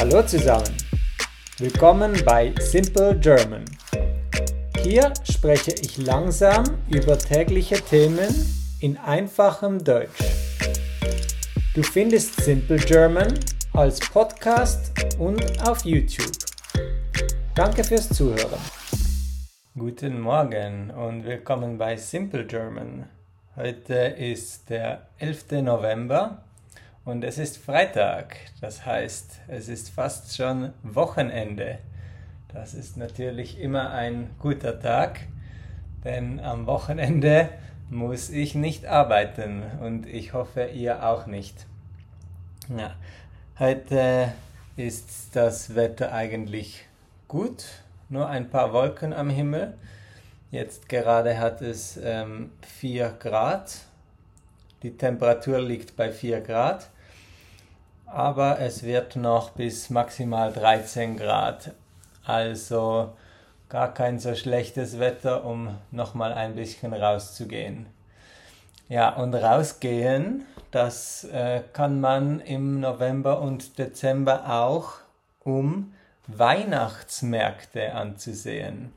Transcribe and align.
Hallo 0.00 0.22
zusammen. 0.22 0.74
Willkommen 1.58 2.24
bei 2.24 2.54
Simple 2.58 3.18
German. 3.18 3.66
Hier 4.78 5.12
spreche 5.30 5.72
ich 5.72 5.98
langsam 5.98 6.64
über 6.88 7.18
tägliche 7.18 7.74
Themen 7.82 8.34
in 8.80 8.96
einfachem 8.96 9.84
Deutsch. 9.84 10.24
Du 11.74 11.82
findest 11.82 12.42
Simple 12.42 12.78
German 12.78 13.38
als 13.74 14.00
Podcast 14.00 14.90
und 15.18 15.68
auf 15.68 15.84
YouTube. 15.84 16.32
Danke 17.54 17.84
fürs 17.84 18.08
Zuhören. 18.08 18.58
Guten 19.76 20.18
Morgen 20.18 20.90
und 20.92 21.26
willkommen 21.26 21.76
bei 21.76 21.98
Simple 21.98 22.46
German. 22.46 23.06
Heute 23.54 23.96
ist 23.96 24.70
der 24.70 25.08
11. 25.18 25.60
November 25.60 26.42
und 27.04 27.24
es 27.24 27.38
ist 27.38 27.58
Freitag. 27.58 28.36
Das 28.60 28.84
heißt, 28.84 29.40
es 29.48 29.68
ist 29.68 29.90
fast 29.90 30.36
schon 30.36 30.72
Wochenende. 30.82 31.78
Das 32.52 32.74
ist 32.74 32.96
natürlich 32.96 33.60
immer 33.60 33.90
ein 33.92 34.30
guter 34.38 34.80
Tag, 34.80 35.20
denn 36.04 36.40
am 36.40 36.66
Wochenende 36.66 37.48
muss 37.90 38.30
ich 38.30 38.54
nicht 38.54 38.86
arbeiten 38.86 39.62
und 39.80 40.06
ich 40.06 40.32
hoffe, 40.32 40.66
ihr 40.66 41.06
auch 41.06 41.26
nicht. 41.26 41.66
Ja, 42.68 42.94
heute 43.58 44.32
ist 44.76 45.34
das 45.34 45.74
Wetter 45.74 46.12
eigentlich 46.12 46.84
gut, 47.28 47.64
nur 48.08 48.28
ein 48.28 48.48
paar 48.48 48.72
Wolken 48.72 49.12
am 49.12 49.30
Himmel. 49.30 49.74
Jetzt 50.50 50.88
gerade 50.88 51.38
hat 51.38 51.62
es 51.62 51.98
ähm, 52.02 52.50
4 52.62 53.16
Grad. 53.20 53.72
Die 54.82 54.96
Temperatur 54.96 55.60
liegt 55.60 55.96
bei 55.96 56.10
4 56.10 56.40
Grad. 56.40 56.88
Aber 58.06 58.58
es 58.58 58.82
wird 58.82 59.16
noch 59.16 59.50
bis 59.50 59.90
maximal 59.90 60.52
13 60.52 61.16
Grad. 61.16 61.72
Also 62.24 63.12
gar 63.68 63.94
kein 63.94 64.18
so 64.18 64.34
schlechtes 64.34 64.98
Wetter, 64.98 65.44
um 65.44 65.76
nochmal 65.90 66.32
ein 66.32 66.56
bisschen 66.56 66.92
rauszugehen. 66.92 67.86
Ja, 68.88 69.10
und 69.10 69.34
rausgehen, 69.34 70.44
das 70.72 71.24
äh, 71.24 71.62
kann 71.72 72.00
man 72.00 72.40
im 72.40 72.80
November 72.80 73.40
und 73.40 73.78
Dezember 73.78 74.50
auch, 74.50 74.94
um 75.44 75.94
Weihnachtsmärkte 76.26 77.94
anzusehen. 77.94 78.92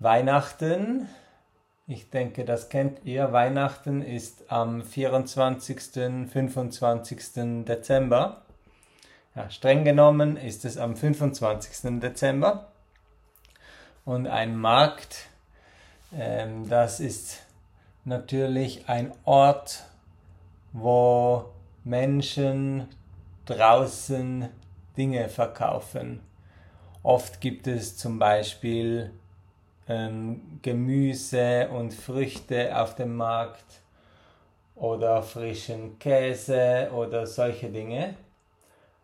Weihnachten, 0.00 1.08
ich 1.88 2.10
denke, 2.10 2.44
das 2.44 2.68
kennt 2.68 3.02
ihr, 3.04 3.32
Weihnachten 3.32 4.02
ist 4.02 4.52
am 4.52 4.82
24. 4.82 5.80
25. 6.30 7.64
Dezember. 7.64 8.42
Ja, 9.34 9.48
streng 9.48 9.84
genommen 9.84 10.36
ist 10.36 10.66
es 10.66 10.76
am 10.76 10.96
25. 10.96 11.98
Dezember. 11.98 12.68
Und 14.04 14.26
ein 14.26 14.54
Markt, 14.54 15.28
ähm, 16.14 16.68
das 16.68 17.00
ist 17.00 17.42
natürlich 18.04 18.86
ein 18.86 19.12
Ort, 19.24 19.84
wo 20.74 21.46
Menschen 21.84 22.86
draußen 23.46 24.50
Dinge 24.98 25.30
verkaufen. 25.30 26.20
Oft 27.02 27.40
gibt 27.40 27.66
es 27.66 27.96
zum 27.96 28.18
Beispiel 28.18 29.10
ähm, 29.88 30.60
Gemüse 30.62 31.68
und 31.70 31.94
Früchte 31.94 32.78
auf 32.78 32.94
dem 32.94 33.16
Markt 33.16 33.80
oder 34.74 35.22
frischen 35.22 35.98
Käse 35.98 36.90
oder 36.92 37.26
solche 37.26 37.70
Dinge. 37.70 38.14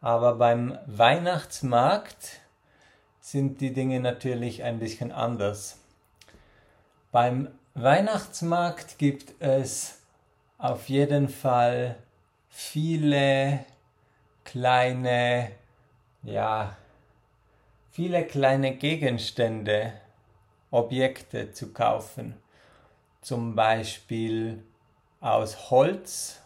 Aber 0.00 0.34
beim 0.34 0.78
Weihnachtsmarkt 0.86 2.40
sind 3.20 3.60
die 3.60 3.72
Dinge 3.72 4.00
natürlich 4.00 4.62
ein 4.62 4.78
bisschen 4.78 5.10
anders. 5.10 5.78
Beim 7.10 7.48
Weihnachtsmarkt 7.74 8.98
gibt 8.98 9.34
es 9.40 10.00
auf 10.58 10.88
jeden 10.88 11.28
Fall 11.28 11.96
viele 12.48 13.64
kleine, 14.44 15.50
ja, 16.22 16.76
viele 17.90 18.24
kleine 18.24 18.76
Gegenstände, 18.76 19.92
Objekte 20.70 21.52
zu 21.52 21.72
kaufen. 21.72 22.34
Zum 23.20 23.54
Beispiel 23.54 24.62
aus 25.20 25.70
Holz 25.70 26.40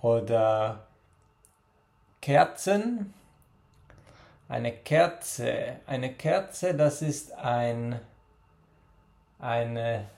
oder 0.00 0.86
Kerzen. 2.20 3.12
Eine 4.48 4.72
Kerze, 4.72 5.80
eine 5.86 6.12
Kerze, 6.12 6.74
das 6.74 7.00
ist 7.00 7.32
ein, 7.32 8.00
eine 9.38 10.08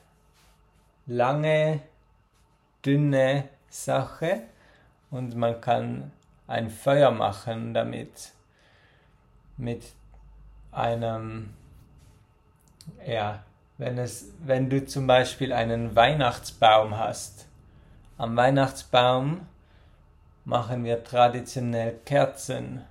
lange, 1.05 1.81
dünne 2.85 3.49
Sache 3.69 4.43
und 5.09 5.35
man 5.35 5.61
kann 5.61 6.11
ein 6.47 6.69
Feuer 6.69 7.11
machen 7.11 7.73
damit. 7.73 8.33
Mit 9.57 9.83
einem 10.71 11.53
ja, 13.05 13.43
wenn, 13.77 13.97
es, 13.97 14.31
wenn 14.43 14.69
du 14.69 14.85
zum 14.85 15.07
Beispiel 15.07 15.53
einen 15.53 15.95
Weihnachtsbaum 15.95 16.97
hast, 16.97 17.47
am 18.17 18.35
Weihnachtsbaum 18.37 19.47
machen 20.45 20.83
wir 20.83 21.03
traditionell 21.03 21.99
Kerzen. 22.05 22.83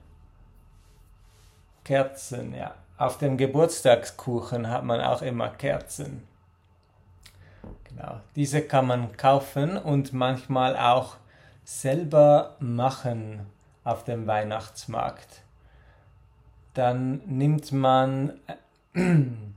Kerzen, 1.84 2.54
ja. 2.54 2.74
Auf 2.96 3.18
dem 3.18 3.36
Geburtstagskuchen 3.36 4.68
hat 4.68 4.84
man 4.84 5.00
auch 5.00 5.22
immer 5.22 5.48
Kerzen. 5.48 6.26
Genau. 7.84 8.20
Diese 8.36 8.62
kann 8.62 8.86
man 8.86 9.16
kaufen 9.16 9.76
und 9.76 10.12
manchmal 10.12 10.76
auch 10.76 11.16
selber 11.64 12.56
machen 12.60 13.46
auf 13.84 14.04
dem 14.04 14.26
Weihnachtsmarkt. 14.26 15.42
Dann 16.74 17.22
nimmt 17.26 17.72
man 17.72 18.40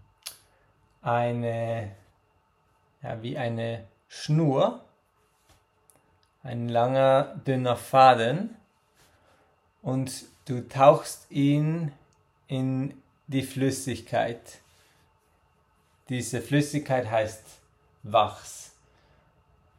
eine, 1.08 1.92
ja, 3.02 3.22
wie 3.24 3.38
eine 3.38 3.86
Schnur, 4.10 4.84
ein 6.44 6.68
langer, 6.68 7.42
dünner 7.48 7.78
Faden 7.78 8.56
und 9.82 10.26
du 10.46 10.68
tauchst 10.68 11.32
ihn 11.32 11.94
in 12.48 13.02
die 13.28 13.44
Flüssigkeit. 13.44 14.60
Diese 16.10 16.42
Flüssigkeit 16.42 17.10
heißt 17.10 17.44
Wachs. 18.04 18.74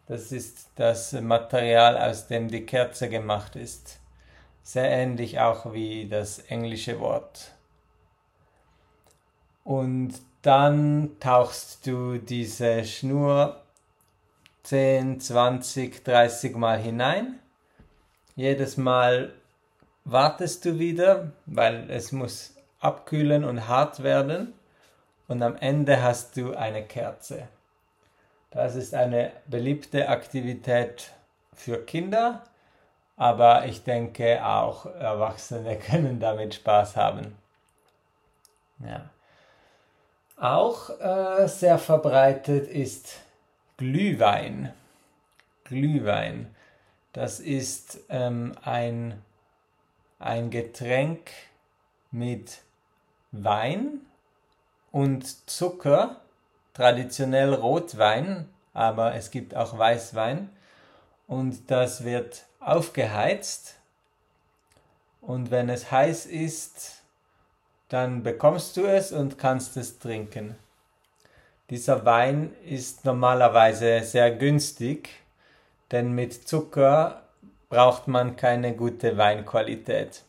Das 0.06 0.32
ist 0.32 0.68
das 0.76 1.12
Material, 1.12 1.98
aus 1.98 2.26
dem 2.26 2.48
die 2.48 2.64
Kerze 2.64 3.10
gemacht 3.10 3.54
ist. 3.54 4.00
Sehr 4.62 4.90
ähnlich 4.90 5.40
auch 5.40 5.74
wie 5.74 6.08
das 6.08 6.38
englische 6.38 7.00
Wort. 7.00 7.52
Und 9.64 10.14
dann 10.42 11.16
tauchst 11.20 11.86
du 11.86 12.18
diese 12.18 12.84
Schnur 12.84 13.60
10, 14.64 15.20
20, 15.20 16.04
30 16.04 16.56
Mal 16.56 16.78
hinein. 16.78 17.38
Jedes 18.36 18.76
Mal 18.76 19.32
wartest 20.04 20.64
du 20.64 20.78
wieder, 20.78 21.32
weil 21.46 21.90
es 21.90 22.12
muss 22.12 22.54
abkühlen 22.80 23.44
und 23.44 23.66
hart 23.66 24.02
werden. 24.02 24.54
Und 25.26 25.42
am 25.42 25.56
Ende 25.56 26.02
hast 26.02 26.36
du 26.36 26.54
eine 26.54 26.82
Kerze. 26.84 27.48
Das 28.50 28.76
ist 28.76 28.94
eine 28.94 29.32
beliebte 29.46 30.08
Aktivität 30.08 31.12
für 31.54 31.84
Kinder, 31.84 32.44
aber 33.16 33.66
ich 33.66 33.84
denke 33.84 34.44
auch 34.44 34.86
Erwachsene 34.86 35.76
können 35.90 36.20
damit 36.20 36.54
Spaß 36.54 36.96
haben. 36.96 37.36
Ja. 38.80 39.10
Auch 40.40 40.90
äh, 41.00 41.48
sehr 41.48 41.78
verbreitet 41.78 42.68
ist 42.68 43.16
Glühwein. 43.76 44.72
Glühwein. 45.64 46.54
Das 47.12 47.40
ist 47.40 47.98
ähm, 48.08 48.54
ein, 48.62 49.20
ein 50.20 50.50
Getränk 50.50 51.30
mit 52.12 52.58
Wein 53.32 54.00
und 54.92 55.50
Zucker, 55.50 56.20
traditionell 56.72 57.52
Rotwein, 57.54 58.48
aber 58.72 59.14
es 59.14 59.32
gibt 59.32 59.56
auch 59.56 59.76
Weißwein 59.76 60.50
und 61.26 61.70
das 61.70 62.04
wird 62.04 62.44
aufgeheizt 62.60 63.74
und 65.20 65.50
wenn 65.50 65.68
es 65.68 65.90
heiß 65.90 66.26
ist, 66.26 66.97
dann 67.88 68.22
bekommst 68.22 68.76
du 68.76 68.86
es 68.86 69.12
und 69.12 69.38
kannst 69.38 69.76
es 69.76 69.98
trinken. 69.98 70.56
Dieser 71.70 72.04
Wein 72.04 72.54
ist 72.64 73.04
normalerweise 73.04 74.02
sehr 74.02 74.30
günstig, 74.30 75.10
denn 75.90 76.12
mit 76.12 76.48
Zucker 76.48 77.22
braucht 77.68 78.08
man 78.08 78.36
keine 78.36 78.74
gute 78.74 79.16
Weinqualität. 79.16 80.22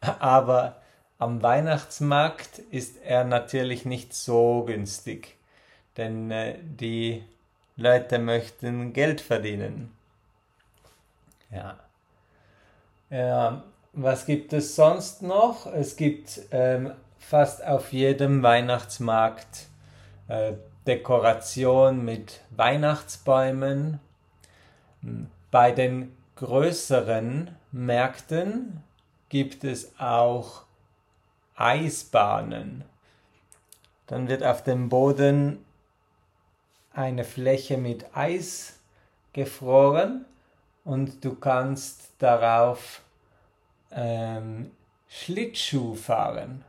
aber 0.00 0.76
am 1.18 1.42
Weihnachtsmarkt 1.42 2.58
ist 2.58 2.96
er 3.04 3.24
natürlich 3.24 3.84
nicht 3.84 4.12
so 4.12 4.64
günstig, 4.66 5.36
denn 5.96 6.30
äh, 6.30 6.58
die 6.60 7.22
Leute 7.76 8.18
möchten 8.18 8.92
Geld 8.92 9.20
verdienen. 9.20 9.96
Ja. 11.50 11.78
ja. 13.10 13.62
Was 13.94 14.24
gibt 14.24 14.54
es 14.54 14.74
sonst 14.74 15.20
noch? 15.20 15.66
Es 15.66 15.96
gibt 15.96 16.40
ähm, 16.50 16.92
fast 17.18 17.62
auf 17.62 17.92
jedem 17.92 18.42
Weihnachtsmarkt 18.42 19.66
äh, 20.28 20.54
Dekoration 20.86 22.02
mit 22.02 22.40
Weihnachtsbäumen. 22.56 24.00
Bei 25.50 25.72
den 25.72 26.16
größeren 26.36 27.54
Märkten 27.70 28.82
gibt 29.28 29.62
es 29.62 29.92
auch 30.00 30.62
Eisbahnen. 31.54 32.84
Dann 34.06 34.26
wird 34.26 34.42
auf 34.42 34.64
dem 34.64 34.88
Boden 34.88 35.62
eine 36.94 37.24
Fläche 37.24 37.76
mit 37.76 38.06
Eis 38.16 38.78
gefroren 39.34 40.24
und 40.82 41.22
du 41.26 41.34
kannst 41.34 42.08
darauf 42.18 43.01
ähm, 43.94 44.70
Schlittschuh 45.08 45.94
fahren. 45.94 46.64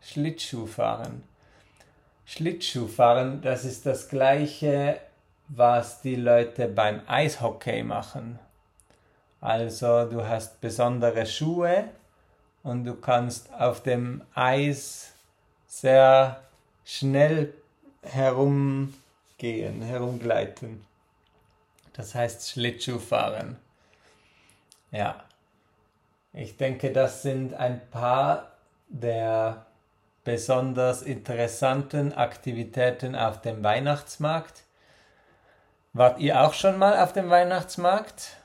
Schlittschuh 0.00 0.66
fahren. 0.66 1.24
Schlittschuhfahren, 2.24 3.40
das 3.40 3.64
ist 3.64 3.86
das 3.86 4.08
gleiche, 4.08 5.00
was 5.48 6.02
die 6.02 6.16
Leute 6.16 6.68
beim 6.68 7.00
Eishockey 7.06 7.82
machen. 7.82 8.38
Also 9.40 10.04
du 10.04 10.26
hast 10.26 10.60
besondere 10.60 11.24
Schuhe 11.26 11.88
und 12.62 12.84
du 12.84 12.94
kannst 12.94 13.52
auf 13.54 13.82
dem 13.82 14.22
Eis 14.34 15.12
sehr 15.66 16.42
schnell 16.84 17.54
herumgehen, 18.02 19.82
herumgleiten. 19.82 20.84
Das 21.92 22.14
heißt 22.14 22.50
Schlittschuhfahren. 22.50 23.56
Ja. 24.90 25.24
Ich 26.32 26.56
denke, 26.56 26.92
das 26.92 27.22
sind 27.22 27.54
ein 27.54 27.80
paar 27.90 28.52
der 28.88 29.66
besonders 30.24 31.02
interessanten 31.02 32.12
Aktivitäten 32.12 33.14
auf 33.14 33.40
dem 33.40 33.62
Weihnachtsmarkt. 33.62 34.64
Wart 35.92 36.20
ihr 36.20 36.42
auch 36.42 36.52
schon 36.52 36.78
mal 36.78 36.98
auf 37.02 37.12
dem 37.12 37.30
Weihnachtsmarkt? 37.30 38.36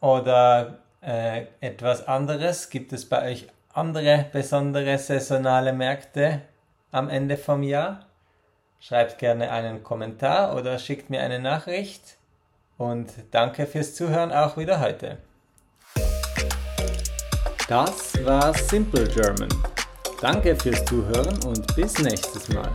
Oder 0.00 0.78
äh, 1.02 1.46
etwas 1.60 2.06
anderes? 2.06 2.70
Gibt 2.70 2.92
es 2.92 3.08
bei 3.08 3.30
euch 3.30 3.48
andere 3.72 4.26
besondere 4.32 4.98
saisonale 4.98 5.72
Märkte 5.72 6.42
am 6.92 7.08
Ende 7.08 7.36
vom 7.36 7.62
Jahr? 7.62 8.06
Schreibt 8.78 9.18
gerne 9.18 9.50
einen 9.50 9.82
Kommentar 9.82 10.56
oder 10.56 10.78
schickt 10.78 11.10
mir 11.10 11.20
eine 11.22 11.38
Nachricht. 11.38 12.16
Und 12.78 13.12
danke 13.30 13.66
fürs 13.66 13.94
Zuhören 13.94 14.32
auch 14.32 14.56
wieder 14.56 14.80
heute. 14.80 15.18
Das 17.70 18.24
war 18.24 18.52
Simple 18.52 19.06
German 19.06 19.48
Danke 20.20 20.56
fürs 20.56 20.84
Zuhören 20.86 21.38
und 21.46 21.76
bis 21.76 21.96
nächstes 22.00 22.48
Mal. 22.48 22.68